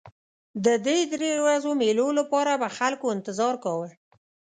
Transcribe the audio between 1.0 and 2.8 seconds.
درې ورځو مېلو لپاره به